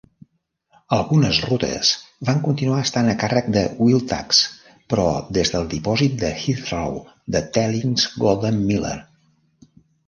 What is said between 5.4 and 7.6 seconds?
des del dipòsit de Heathrow de